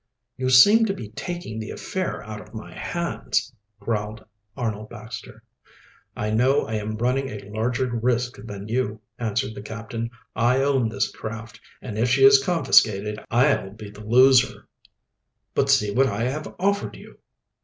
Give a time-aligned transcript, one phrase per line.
[0.35, 4.25] "You seem to be taking the affair out of my hands," growled
[4.57, 5.43] Arnold Baxter.
[6.15, 10.09] "I know I am running a larger risk than you," answered the captain.
[10.35, 14.67] "I own this craft, and if she is confiscated I'll be the loser."
[15.53, 17.19] "But see what I have offered you."